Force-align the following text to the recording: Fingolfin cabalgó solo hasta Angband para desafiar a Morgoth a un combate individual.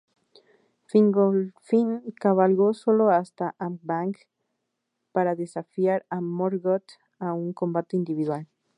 Fingolfin 0.87 2.01
cabalgó 2.15 2.73
solo 2.73 3.11
hasta 3.11 3.53
Angband 3.59 4.15
para 5.11 5.35
desafiar 5.35 6.07
a 6.09 6.21
Morgoth 6.21 6.93
a 7.19 7.33
un 7.33 7.53
combate 7.53 7.97
individual. 7.97 8.47